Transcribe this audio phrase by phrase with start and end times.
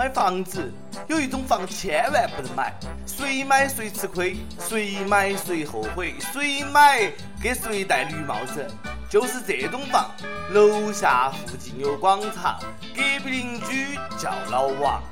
[0.00, 0.72] 买房子
[1.08, 2.72] 有一种房千万不能买，
[3.04, 8.66] 谁买谁吃亏，谁买谁后悔，谁买给谁戴绿帽子。
[9.10, 10.10] 就是这种房，
[10.52, 12.58] 楼下附近有广场，
[12.96, 15.02] 隔壁邻居叫老王。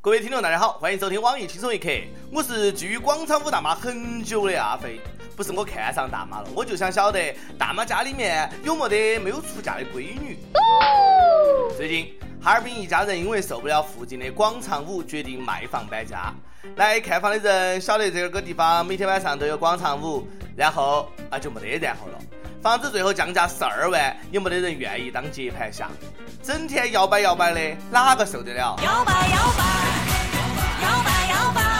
[0.00, 1.88] 各位听众，大家好，欢迎收听网易轻松一刻，
[2.32, 5.00] 我是居于广场舞大妈很久的阿飞。
[5.36, 7.20] 不是我看上大妈了，我就想晓得
[7.58, 10.38] 大妈家里面有没得没有出嫁的闺女。
[11.76, 12.12] 最近
[12.42, 16.32] 哈尔滨一家人因为受不了附近的广场舞，决定卖房搬家。
[16.74, 20.26] 来看房的人晓得这个地方每天晚上都有广场舞，
[20.56, 22.18] 然后啊就没得然后了。
[22.62, 25.88] 房子最后降价十二万，也没得人愿意当接盘侠，
[26.42, 28.76] 整天摇摆摇摆的，哪个受得了？
[28.82, 29.64] 摇摆摇摆，
[30.82, 31.75] 摇摆摇摆。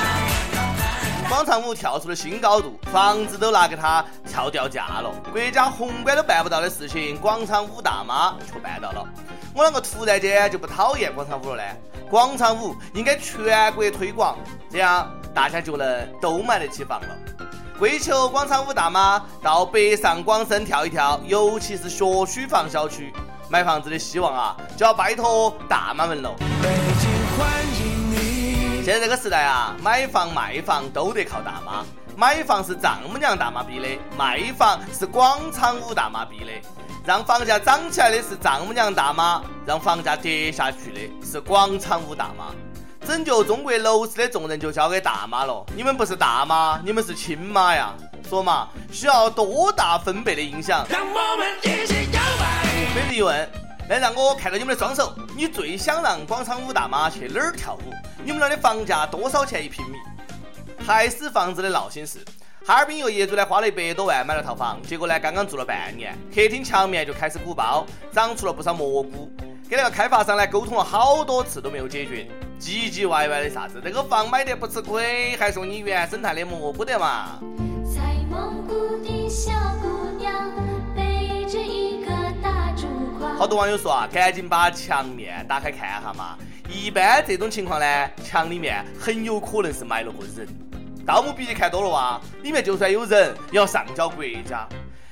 [1.28, 5.10] 广场舞跳出了新高度，房子都拿给他跳掉价了。
[5.32, 9.04] 国家宏观都办不到的事情，广场舞大妈却办到了。
[9.52, 11.70] 我啷个突然间就不讨厌广场舞了呢？
[12.08, 14.38] 广场舞应该全国推广，
[14.70, 17.08] 这样大家就能都买得起房了。
[17.76, 23.12] 跪求广场舞大妈到北上广深跳一跳，尤其是学区房小区
[23.50, 26.32] 买房子的希望啊，就要拜托大妈们了。
[26.62, 26.68] 北
[27.00, 27.85] 京欢迎
[28.86, 31.84] 现在这个时代啊，买房卖房都得靠大妈。
[32.16, 36.52] 买房是丈母娘大妈逼的，卖房是广场舞大妈逼的。
[37.04, 42.54] 让房价涨起来的是丈母娘大妈，让房价跌下去的是广场舞大妈。
[43.04, 45.66] 拯救中国楼市的重任就交给大妈了。
[45.74, 47.92] 你们不是大妈，你们是亲妈呀。
[48.30, 50.86] 说嘛，需要多大分贝的音响？
[50.88, 53.65] 让我们一起摇摆。
[53.88, 55.14] 来让我看到你们的双手。
[55.36, 57.92] 你最想让广场舞大妈去哪儿跳舞？
[58.24, 59.96] 你们那的房价多少钱一平米？
[60.84, 62.18] 还是房子的闹心事。
[62.64, 69.30] 哈尔滨一个业主呢，花了一百多万买了套房，结果呢，刚刚住了半年，客厅墙面就开始鼓包，长出了不少蘑菇。
[69.68, 72.28] 跟那个开发商呢沟通了好多次都没有解决，
[72.60, 73.80] 唧唧歪歪的啥子？
[73.84, 77.38] 这个房买得不吃亏，还说你原生态的蘑菇的嘛？
[83.38, 86.38] 好多网友说啊，赶紧把墙面打开看哈嘛。
[86.70, 90.48] 一般这种情况呢，墙里面很有可能是埋了个人。
[91.06, 94.66] 盗墓笔记看多了哇，里面就算有人，也要上交国家。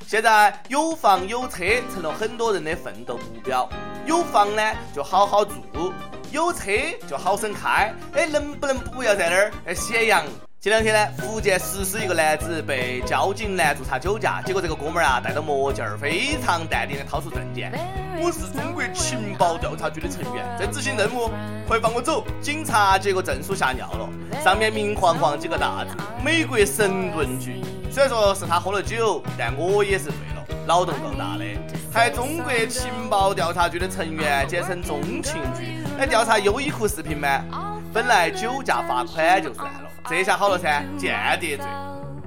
[0.06, 3.68] 现在有房有车成了很多人的奋斗目标。
[4.06, 4.62] 有房呢
[4.94, 5.92] 就好好住，
[6.32, 6.72] 有车
[7.06, 7.94] 就好生开。
[8.14, 10.24] 哎，能不能不要在那儿哎显阳？
[10.64, 17.70] 前两天呢，福建石狮一个男子被交警拦住查酒驾，结果这个哥们儿啊戴着墨镜儿，非常淡定的掏出证件，
[18.18, 21.30] 我是中国情报调查局的成员，在执行任务，
[21.68, 22.24] 快放我走！
[22.40, 24.08] 警察接过证书吓尿了，
[24.42, 27.60] 上面明晃晃几个大字：美国神盾局。
[27.90, 31.44] 虽然说是他喝了酒，但我也是醉了，脑洞够大的，
[31.92, 37.44] 还中国情报调查局的成员，简称中情局，来调查优衣库视频吗？
[37.92, 39.83] 本来酒驾罚款就算了。
[40.06, 41.66] 这下好了噻，间谍罪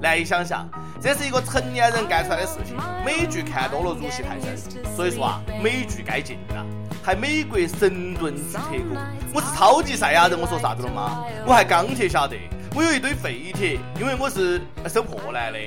[0.02, 0.68] 难以想象，
[1.00, 2.76] 这是一个成年人干出来的事情。
[3.06, 4.58] 美剧看多了入戏太深，
[4.96, 6.66] 所以说啊，美剧该禁了。
[7.04, 8.98] 还美国神盾局特工，
[9.32, 11.24] 我是超级赛亚人，我说啥子了吗？
[11.46, 12.36] 我还钢铁侠的，
[12.76, 14.60] 我有一堆废铁，因为我是
[14.90, 15.60] 收破烂的。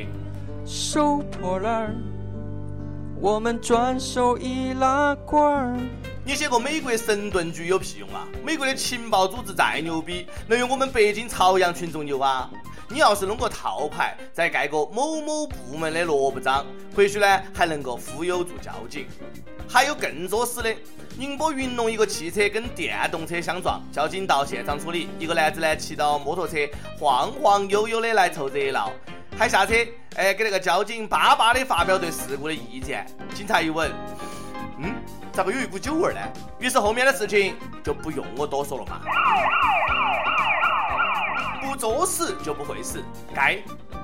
[0.67, 1.95] 收破烂儿，
[3.21, 5.77] 我们转手易拉罐儿。
[6.31, 8.25] 你写个美国神盾局有屁用啊？
[8.45, 12.49] 美国的情报组织再牛逼，能有我们北京朝阳群众牛啊？
[12.89, 16.65] 你要是弄个套牌，再盖个某某部门的萝卜章，
[16.95, 19.09] 或许呢还能够忽悠住交警。
[19.69, 20.73] 还有更作死的，
[21.19, 26.59] 宁波云龙一个汽车跟电动车相撞，交警到现场处理，一个男子呢骑到摩托车
[26.97, 28.93] 晃晃悠悠的来凑热闹，
[29.37, 29.75] 还下车
[30.15, 33.05] 哎给那个交警巴巴的发表对事故的意见。
[33.35, 33.91] 警察一问，
[34.79, 34.95] 嗯。
[35.41, 36.21] 咋个有一股酒味呢？
[36.59, 39.01] 于是后面的事情就不用我多说了嘛。
[41.63, 43.03] 不作死就不会死，
[43.35, 43.57] 该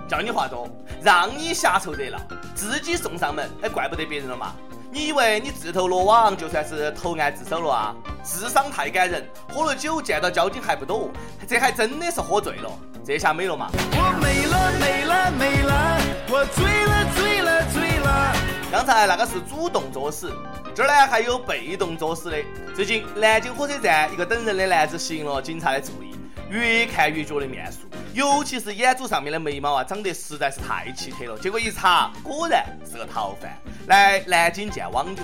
[0.08, 0.66] 叫你话多，
[1.02, 2.16] 让你瞎凑热闹，
[2.54, 4.54] 自己送上门，还，怪不得别人了嘛。
[4.90, 7.94] 你以为你自投罗网就算是投案自首了啊？
[8.24, 11.10] 智商太感人，喝了酒见到交警还不躲，
[11.46, 12.70] 这还真的是喝醉了，
[13.04, 13.68] 这下没了嘛。
[13.92, 16.00] 我没了没了没了，
[16.30, 18.32] 我醉了醉了醉了。
[18.72, 20.32] 刚才那个是主动作死。
[20.76, 22.36] 这儿呢还有被动作死的。
[22.74, 26.14] 最近南京火车站一个等人的男子吸引了警察的注意，
[26.50, 27.78] 越看越觉得面熟，
[28.12, 31.38] 尤其是眼珠上面的眉毛啊，长得实在是太奇特了。
[31.38, 33.56] 结果一查，果然是个逃犯，
[33.86, 35.22] 来南京见网友。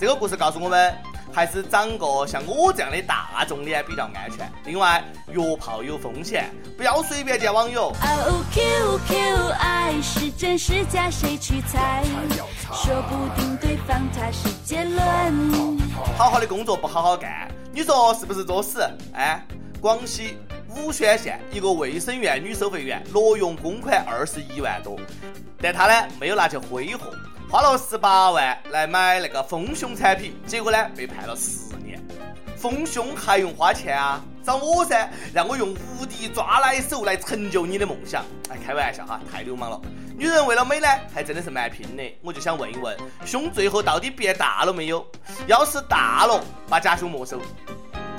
[0.00, 0.96] 这个故事告诉我们。
[1.36, 4.50] 还是长个像我这样的大众脸比较安全。
[4.64, 7.88] 另外，约炮有风险，不要随便见网友。
[7.90, 12.02] 哦 Q Q，爱是真是假，谁去猜？
[12.72, 15.78] 说不定对方他是杰伦。
[16.16, 18.80] 好好的工作不好好干，你说是不是作死？
[19.12, 19.46] 哎，
[19.78, 20.38] 广西
[20.74, 24.98] 武宣县一个卫生院女收费员挪用公款二十一万多，
[25.60, 27.10] 但她呢没有拿去挥霍，
[27.48, 32.02] 花了十八万来买那个丰胸产品，结果呢被判了十年。
[32.56, 34.20] 丰胸还用花钱啊？
[34.44, 38.24] 找我噻，让我用无敌抓奶手来成就你的梦想。
[38.50, 39.80] 哎，开玩笑哈，太流氓了。
[40.16, 42.02] 女人为了美呢，还真的是蛮拼的。
[42.20, 45.06] 我就想问一问，胸最后到底变大了没有？
[45.46, 47.40] 要是大了，把假胸没收。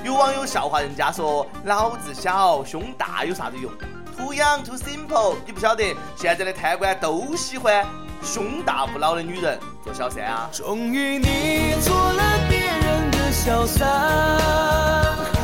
[0.04, 3.70] 有网友笑话人家说：“脑子小，胸大有啥子用
[4.16, 5.36] ？”Too young, too simple。
[5.44, 7.84] 你不晓得现在的贪官都喜欢
[8.22, 10.50] 胸大不老的女人做小三啊？
[10.52, 13.88] 终于你做了别人的小三。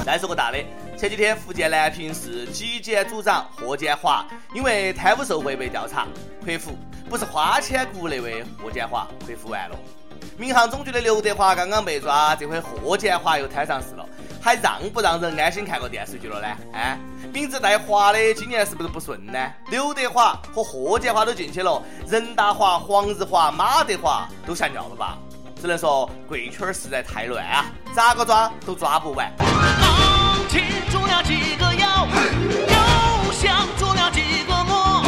[0.05, 0.59] 再说个大的，
[0.99, 6.07] 前几天福建南平市纪检组长霍建华因为贪污受贿被调查，
[6.45, 6.77] 回复
[7.09, 9.77] 不是花千骨那位霍建华，回复完了。
[10.37, 14.07] 民航总局的刘德华刚刚被抓，这回霍建华又摊上事了，
[14.45, 16.47] 还让不让人安心看个电视剧了呢？
[16.75, 16.99] 哎，
[17.33, 19.39] 名字带华的今年是不是不顺呢？
[19.71, 25.17] 刘德华和霍建华都进去了，任达华、黄日华、马德华都吓尿了吧？
[25.59, 27.65] 只能说贵圈实在太乱啊，
[27.95, 29.33] 咋个抓都抓不完。
[30.51, 32.07] 擒住了几个妖，
[32.69, 35.03] 又降住了几个魔，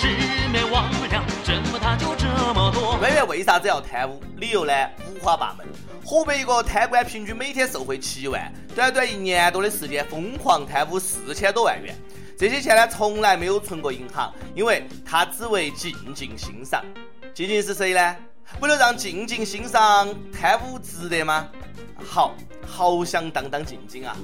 [0.00, 2.96] 魑魅魍魉，怎么他就这么多？
[2.96, 4.18] 官员为啥子要贪污？
[4.38, 4.72] 理由呢
[5.10, 5.66] 五花八门。
[6.10, 11.94] 河北一个贪官平均每天受贿七万，短短一年多的时间疯狂贪污四千多万元，
[12.34, 16.82] 这些钱呢从来没有存过银行，因为他只为静静欣赏。
[17.34, 18.16] 静静是谁呢？
[18.58, 21.46] 为了让静静欣赏，贪污值得吗？
[22.02, 22.34] 好，
[22.66, 24.16] 好想当当静静啊！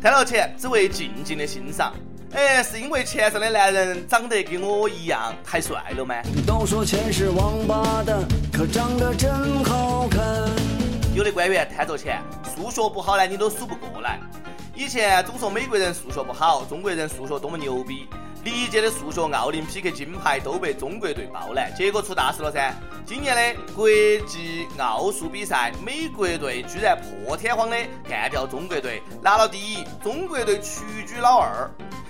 [0.00, 1.92] 贪了钱只为静静的欣赏，
[2.36, 6.14] 哎，是因为钱上的男人长得跟我一样太帅了吗？
[6.46, 8.18] 都说钱是王八蛋，
[8.52, 10.20] 可长得真好看。
[11.14, 12.22] 有的官员贪着钱，
[12.54, 14.20] 数学不好呢，你都数不过来。
[14.74, 18.06] 以前总说美国人数学不好，中国人数学多么牛逼。
[18.44, 22.72] 历届的数学奥林匹克金牌都被中国队包揽，结果出大事了噻！
[23.04, 26.96] 今年的国际奥数比赛，美国队居然
[27.26, 27.76] 破天荒的
[28.08, 31.68] 干掉中国队，拿了第一，中国队屈居老二。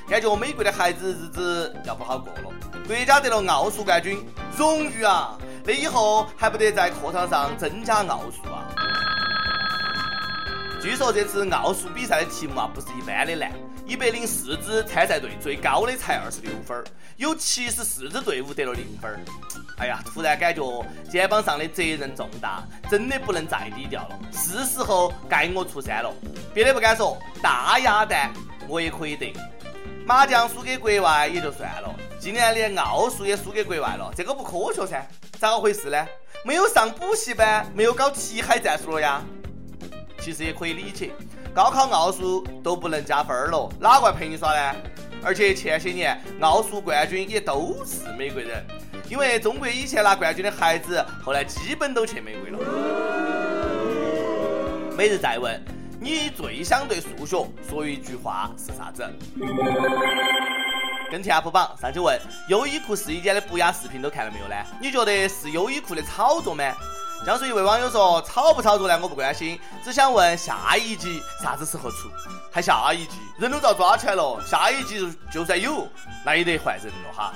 [0.08, 2.42] 感觉美国的孩子日子要不好过了。
[2.86, 4.24] 国家得了奥数冠军，
[4.56, 5.36] 荣誉啊！
[5.64, 8.70] 那以后还不得在课堂上增加奥数啊？
[10.80, 13.50] 据说这次奥数比赛的题目啊，不是一般的难。
[13.84, 16.84] 一百零四支参赛队，最高的才二十六分
[17.16, 19.18] 有七十四支队伍得了零分
[19.78, 20.62] 哎呀，突然感觉
[21.10, 26.12] 肩膀上的责任重大，真的不能再低调了，是时候该我出山了。
[26.54, 28.32] 别的不敢说，大鸭蛋
[28.68, 29.32] 我也可以得。
[30.06, 35.04] 麻将输给国外也就算了，今年连奥数也输给国外了，这个不科学噻？
[35.40, 36.06] 咋个回事呢？
[36.44, 39.20] 没有上补习班，没有搞题海战术了呀？
[40.20, 41.10] 其实也可以理解。
[41.52, 44.76] 高考奥数都不能加分了，哪个陪你耍呢？
[45.24, 48.64] 而且前些年奥数冠军也都是美国人，
[49.10, 52.58] 因为中国以前拿冠军的孩子后来基本都去美国了。
[54.96, 55.60] 每日再问，
[55.98, 59.02] 你最想对数学说一句话是啥子？
[61.10, 64.54] 跟帖 UP 榜上去问，优衣库试衣间的不雅视频都看了没有呢？
[64.80, 66.64] 你觉得是优衣库的炒作吗？
[67.24, 68.98] 江苏一位网友说：“炒不炒作呢？
[69.00, 72.10] 我不关心，只想问下一集啥子时候出？
[72.52, 75.88] 还下一集，人都遭抓起来了，下一集就算有，
[76.24, 77.32] 那也得换人了哈。”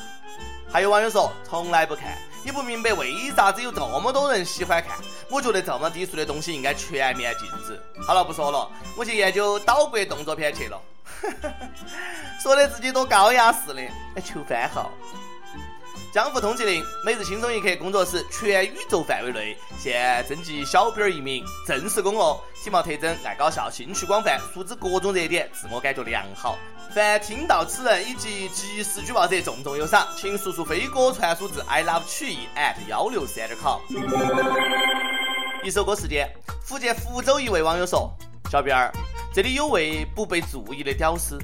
[0.73, 4.97] 还有网友说：“从来不看，也不明白为啥子有这么多人喜欢看。
[5.29, 10.81] 我觉得这么低俗的东西应该全面禁止。”好了，不说了，我去研究岛国动作片去了。
[12.41, 13.83] 说的自己多高雅似的，
[14.15, 14.91] 哎，求番号。
[16.13, 22.41] 江湖通缉令，每日轻松一刻工作室全宇宙范围内现征集小编一名，正式工哦。
[22.65, 26.59] 体貌特征爱搞笑，兴趣广泛，熟知各种热点，自我感觉良好。
[26.93, 30.05] 凡听到此人以及及时举报者，重重有赏。
[30.17, 33.81] 请速速飞鸽传书至 i love 曲艺 at 幺六三点 com。
[35.63, 36.29] 一首歌时间，
[36.61, 38.13] 福建福州一位网友说
[38.51, 38.93] ：“小编儿，
[39.33, 41.39] 这里有位不被注意的屌丝，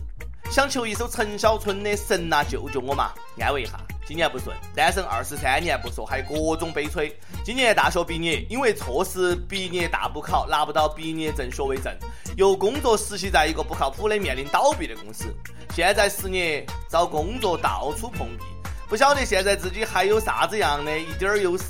[0.51, 3.13] 想求一首陈小春的《神啊救救我嘛》，
[3.45, 7.13] 安慰一下。”今年不顺，单身二十三年不说，还各种悲催。
[7.45, 11.93] 今年大学毕业，因为错失毕业大补考，拿不到毕业证、学位证，
[12.37, 15.35] 又工作实习在一个不靠谱的、面临倒闭的公司。
[15.75, 18.45] 现在失业，找工作到处碰壁，
[18.89, 21.65] 不晓得现在自己还有啥子样的一点儿优势。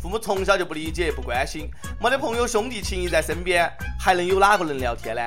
[0.00, 5.22] 父母从小就不理解、不关心，没得朋友兄弟情谊在身边，还能有哪个能聊天呢？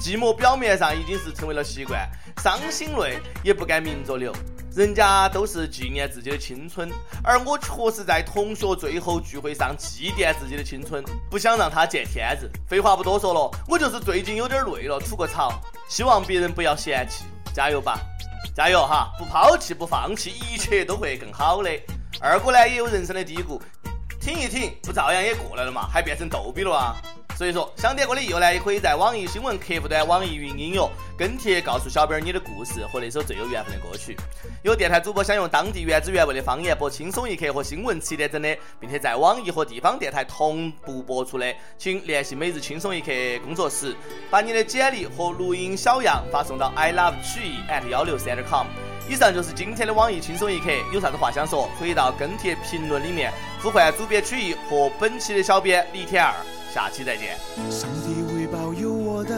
[0.00, 2.08] 寂寞表面上已经是成为了习惯，
[2.40, 4.32] 伤心泪也不敢明着流。
[4.78, 6.88] 人家都是纪念自己的青春，
[7.24, 12.48] 而我确实在同学最后聚会上祭奠自己的青春，不想让他见天日。
[12.68, 17.98] 废话不多说了，我就是最近有点累了，吐个槽，希望别人不要嫌弃，加油吧，
[18.54, 21.68] 加油哈，不抛弃不放弃，一切都会更好的。
[22.20, 23.60] 二哥呢也有人生的低谷，
[24.20, 26.96] 挺一挺，不照样也过来了嘛，还变成逗比了啊？
[27.36, 34.16] 所以说，想点歌的友呢，也可以在网易新闻客户端、网易云音乐跟帖告诉小编你的故事和那首最有缘分的歌曲。
[34.64, 43.12] 有电台主播想用当地原汁原味的方言播《轻松一刻》和新闻七点整的，并且在网易和地方电台同步播出的，请联系每日轻松一刻
[43.44, 43.94] 工作室，
[44.28, 48.66] 把你的简历和录音小样发送到 i love 曲艺 at 幺六三点 com。
[49.08, 56.34] 以上就是今天的网易轻松一刻，有啥子话想说，可以到跟帖评论里面呼唤主编曲艺和本期的小编李天二。
[56.74, 57.34] 下期再见。
[57.70, 59.34] 上帝会保佑我的，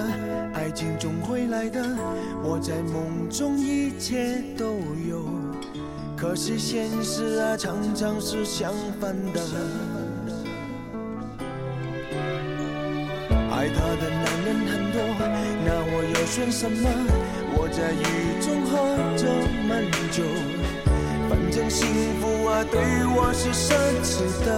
[0.52, 1.80] 爱情总会来的。
[2.42, 4.74] 我在梦中一切都
[5.08, 5.24] 有，
[6.16, 9.40] 可是现实啊，常常是相反的。
[13.52, 15.00] 爱他的男人很多，
[16.30, 16.88] 算什么？
[17.56, 18.78] 我在雨中喝
[19.16, 19.26] 着
[19.66, 20.22] 闷酒，
[21.28, 21.88] 反正幸
[22.20, 22.80] 福啊对
[23.16, 24.48] 我是奢侈的。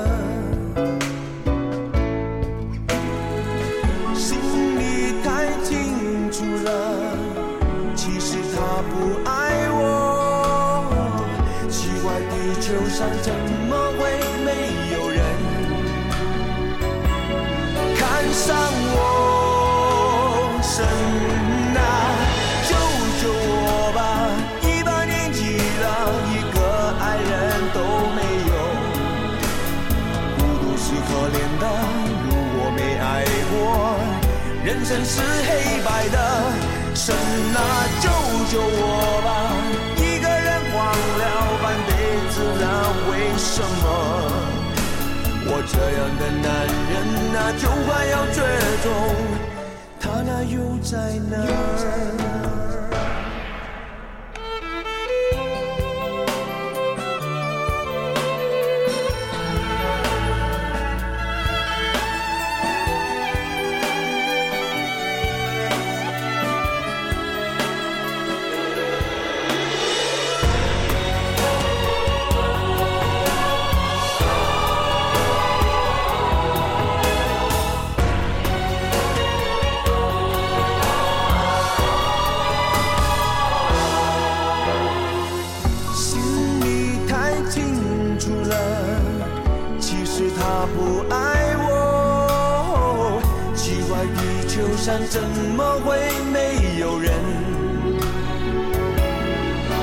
[4.15, 4.37] 心
[4.79, 5.71] 里太清
[6.31, 6.69] 楚了，
[7.97, 9.31] 其实他不爱
[9.73, 9.81] 我，
[11.71, 13.33] 奇怪地球上真。
[34.73, 36.17] 人生是黑白的。
[36.95, 37.59] 神啊，
[38.01, 38.09] 救
[38.51, 39.29] 救我吧！
[39.99, 40.81] 一个人忘
[41.19, 41.23] 了
[41.63, 41.91] 半辈
[42.33, 42.65] 子了。
[43.37, 43.85] 什么？
[45.45, 46.49] 我这样的男
[46.89, 46.93] 人
[47.37, 48.41] 啊，就快要绝
[48.83, 48.87] 种，
[50.01, 50.93] 他那又在
[51.29, 51.37] 哪
[90.39, 91.17] 他不爱
[91.59, 93.21] 我，
[93.55, 94.99] 奇怪地球上？
[95.09, 95.97] 怎么会
[96.33, 97.13] 没有人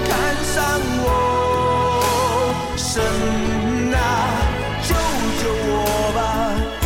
[0.08, 0.12] 看
[0.54, 0.58] 上
[1.04, 1.08] 我？
[2.76, 3.02] 神
[3.94, 3.98] 啊，
[4.84, 4.90] 救
[5.40, 5.74] 救我
[6.16, 6.20] 吧！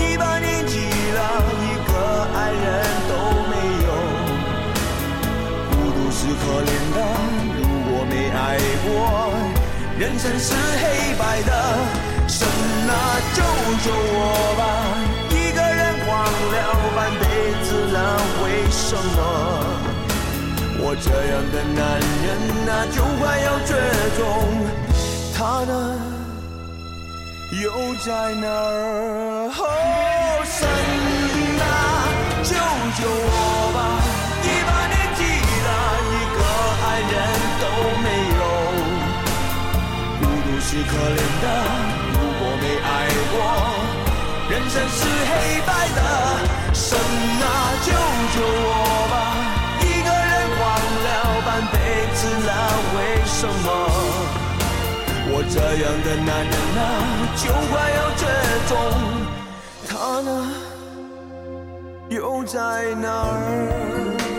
[0.01, 0.73] 一把年纪
[1.15, 1.17] 了，
[1.63, 1.91] 一个
[2.35, 2.63] 爱人
[3.09, 3.11] 都
[3.49, 3.51] 没
[3.85, 3.89] 有，
[5.71, 6.97] 孤独是可怜的。
[7.57, 8.37] 如果没爱
[8.83, 8.87] 过，
[9.97, 10.83] 人生是黑
[11.17, 11.51] 白的。
[12.33, 12.41] 神
[12.89, 12.91] 啊，
[13.35, 13.39] 救
[13.85, 14.19] 救我
[14.57, 14.61] 吧！
[16.05, 16.11] 忘
[16.51, 16.55] 了
[16.95, 17.23] 半辈
[17.63, 17.97] 子了，
[18.43, 18.85] 为什
[19.15, 19.17] 么
[20.79, 21.79] 我这样的男
[22.25, 22.27] 人
[22.69, 23.71] 啊，就快要绝
[24.17, 24.21] 种？
[25.35, 25.71] 他呢，
[27.61, 27.65] 又
[28.03, 29.49] 在哪儿？
[29.57, 29.61] 哦
[30.43, 30.57] 神
[31.61, 31.63] 啊，
[32.43, 32.51] 救
[32.99, 33.37] 救我
[33.73, 33.77] 吧！
[34.43, 35.21] 一把年纪
[35.65, 35.69] 了，
[36.11, 36.39] 一个
[36.83, 37.13] 爱人
[37.61, 37.63] 都
[38.03, 38.05] 没
[38.37, 38.41] 有，
[40.19, 41.17] 孤独是可怜
[44.75, 45.99] 人生是黑白的，
[46.73, 47.45] 神啊，
[47.85, 47.91] 救
[48.33, 48.73] 救我
[49.11, 49.13] 吧！
[49.81, 50.61] 一个人忘
[51.03, 51.07] 了
[51.45, 51.73] 半辈
[52.15, 52.51] 子了，
[52.95, 53.65] 为什么
[55.29, 56.81] 我这样的男人啊，
[57.37, 58.21] 就快要绝
[58.67, 58.73] 种？
[59.87, 60.29] 他呢，
[62.09, 62.57] 又在
[62.95, 64.32] 哪儿？